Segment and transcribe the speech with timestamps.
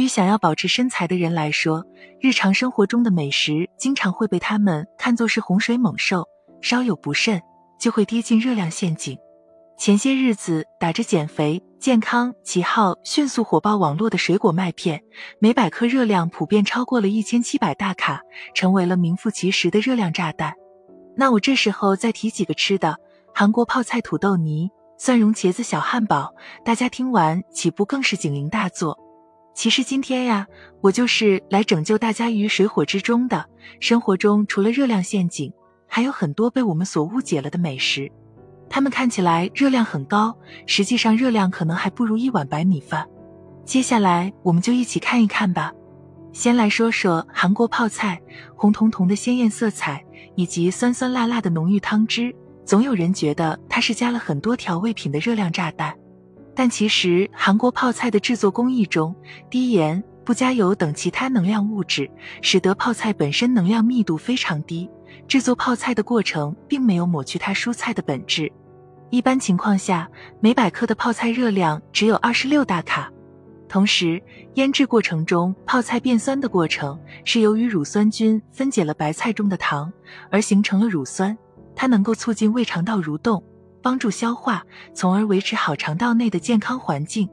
[0.00, 1.84] 对于想要保持身材的人来说，
[2.20, 6.26] 日常生活中的美食经常会被他们看作是洪水猛兽，
[6.62, 7.42] 稍有不慎
[7.78, 9.18] 就会跌进热量陷阱。
[9.76, 15.02] 前些日子打着减肥健康旗号迅速火爆网络的水果麦片，
[15.38, 18.22] 每百克热量普遍超过了一千七百大卡，
[18.54, 20.54] 成为了名副其实的热量炸弹。
[21.14, 22.96] 那我这时候再提几个吃的：
[23.34, 28.98] 韩国泡菜土豆泥、蒜蓉茄子小汉堡，大家听完岂不更是警铃大作？
[29.54, 30.46] 其实今天呀，
[30.80, 33.44] 我就是来拯救大家于水火之中的。
[33.78, 35.52] 生活中除了热量陷阱，
[35.86, 38.10] 还有很多被我们所误解了的美食。
[38.68, 40.34] 它们看起来热量很高，
[40.66, 43.06] 实际上热量可能还不如一碗白米饭。
[43.64, 45.72] 接下来我们就一起看一看吧。
[46.32, 48.20] 先来说说韩国泡菜，
[48.56, 50.02] 红彤彤的鲜艳色彩
[50.36, 55.94] 以及酸酸辣辣的浓郁汤汁，总有人觉得它是加了很多调味品的热量炸弹。
[56.60, 59.16] 但其实韩国泡菜的制作工艺中，
[59.48, 62.10] 低盐、不加油等其他能量物质，
[62.42, 64.86] 使得泡菜本身能量密度非常低。
[65.26, 68.52] 制作泡菜的过程并没有抹去它蔬菜的本质。
[69.08, 70.06] 一般情况下，
[70.38, 73.10] 每百克的泡菜热量只有二十六大卡。
[73.66, 74.22] 同时，
[74.56, 79.90] 腌制过程中泡菜变酸的过程是由于乳酸菌分解了白菜中的糖
[80.30, 81.34] 而形成了乳酸，
[81.74, 83.42] 它能够促进胃肠道蠕动，
[83.82, 84.64] 帮助消化，
[84.94, 87.28] 从而维持好肠道内的健康环境。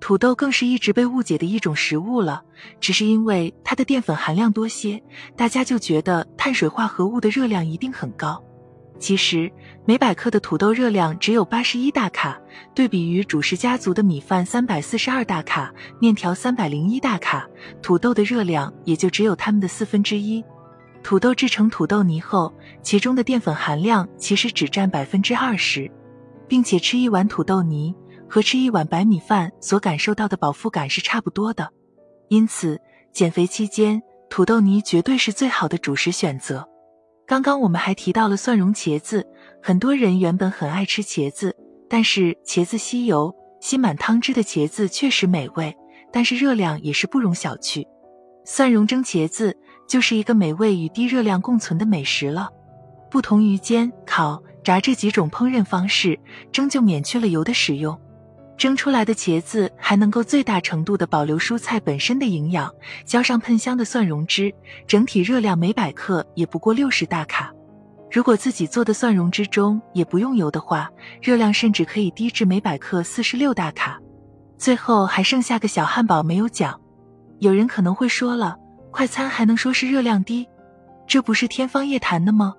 [0.00, 2.42] 土豆更是一直被误解的一种食物了，
[2.80, 5.02] 只是因为它的淀粉含量多些，
[5.36, 8.40] 大家就觉得碳水化合物的热量一定很高。
[9.00, 9.50] 其实
[9.84, 12.40] 每百克的土豆热量只有八十一大卡，
[12.74, 17.48] 对比于主食家族的米饭三百四十二大卡、面条三百零一大卡，
[17.80, 20.44] 土豆的热量也就只有它们的四分之一。
[21.08, 25.90] 土豆制成土豆泥后，其中的淀粉含量其实只占百分之二十，
[26.46, 27.94] 并且吃一碗土豆泥
[28.28, 31.66] 和吃一碗白米饭所感受到的饱腹感是差不多的。
[32.28, 32.78] 因此，
[33.10, 36.68] 减肥期间土豆泥绝对是最好的主食选择。
[37.26, 39.26] 刚刚我们还提到了蒜蓉茄子，
[39.62, 41.56] 很多人原本很爱吃茄子，
[41.88, 45.74] 但是茄子吸油、吸满汤汁的茄子确实美味，
[46.12, 47.82] 但是热量也是不容小觑。
[48.44, 49.54] 蒜蓉蒸茄子
[49.88, 52.50] 就是一个美味与低热量共存的美食了。
[53.10, 56.20] 不同于煎、烤、炸这几种烹饪方式，
[56.52, 57.98] 蒸就免去了油的使用。
[58.58, 62.72] 蒸出来的茄子还能够最大程度的保留蔬菜本身的营养，
[63.04, 64.52] 浇上喷香的蒜蓉汁，
[64.86, 67.52] 整体热量每百克也不过六十大卡。
[68.10, 70.90] 如果自己做的蒜蓉汁中也不用油的话，
[71.22, 73.98] 热量甚至可以低至每百克四十六大卡。
[74.56, 76.78] 最后还剩下个小汉堡没有讲，
[77.38, 78.56] 有人可能会说了，
[78.98, 80.44] 快餐还能说是热量低？
[81.06, 82.52] 这不是天方夜谭的吗？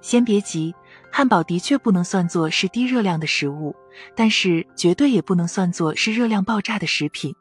[0.00, 0.74] 先别急。
[1.12, 3.76] 汉堡的确不能算作是低热量的食物，
[4.16, 7.34] 但是绝对也不能算作是热量爆炸的食品。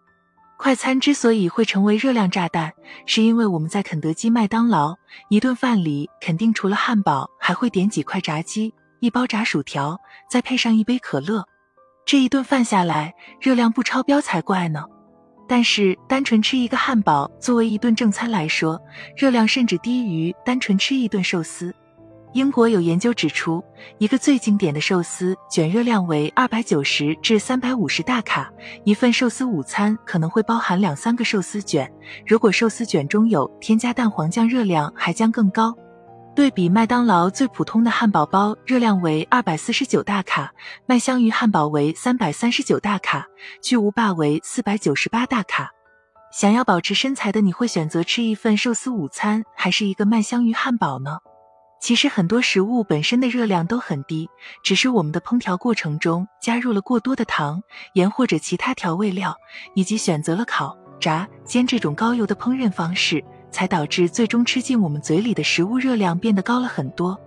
[0.57, 2.73] 快餐之所以会成为热量炸弹，
[3.05, 4.93] 是因为我们在肯德基、麦当劳
[5.29, 9.97] 一顿饭里，肯定除了汉堡，还会点几块炸鸡、一包炸薯条，
[10.29, 11.45] 再配上一杯可乐。
[12.05, 14.83] 这一顿饭下来，热量不超标才怪呢。
[15.47, 18.81] 但是单纯吃一个汉堡作为一顿正餐来说，
[19.15, 21.73] 热量甚至低于单纯吃一顿寿司。
[22.33, 23.63] 英国有研究指出，
[23.99, 28.51] 一个最经典的寿司卷热量为二百九十至三百五十大卡，
[28.85, 31.87] 一份寿司午餐可能会包含两三个寿司卷。
[32.25, 35.77] 如果寿司卷中有添加蛋黄酱，热量还将更高。
[36.35, 40.51] 对比麦当劳最普通的汉堡包，热量为二百四十九大卡，
[40.87, 43.27] 麦香鱼汉堡为三百三十九大卡，
[43.61, 45.69] 巨无霸为四百九十八大卡。
[46.31, 51.19] 想要保持身材的你会选择吃一份寿司午餐，还是一个麦香鱼汉堡呢？
[51.79, 54.27] 其实很多食物本身的热量都很低，
[54.63, 57.61] 只是我们的烹调过程中加入了过多的糖、
[57.93, 59.35] 盐或者其他调味料，
[59.75, 67.17] 以及选择了烤、炸、煎这种高油的烹饪方式，才导致最终吃进我们嘴里的食物热量变得高了很多。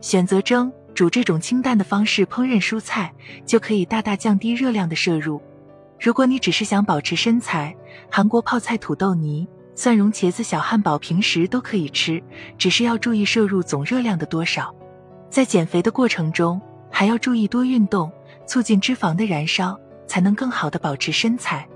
[0.00, 3.12] 选择蒸、煮这种清淡的方式烹饪蔬菜，
[3.44, 5.40] 就可以大大降低热量的摄入。
[6.00, 7.76] 如果你只是想保持身材，
[8.10, 9.46] 韩国泡菜土豆泥。
[9.78, 12.22] 蒜蓉茄子小汉堡平时都可以吃，
[12.56, 14.74] 只是要注意摄入总热量的多少。
[15.28, 16.58] 在减肥的过程中，
[16.90, 18.10] 还要注意多运动，
[18.46, 21.68] 促进脂肪的燃烧，才能更好的保持身材。